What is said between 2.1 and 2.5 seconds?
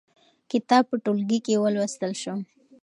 شو.